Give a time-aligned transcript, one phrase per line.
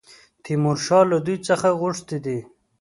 [0.43, 2.39] تیمورشاه له دوی څخه غوښتي دي.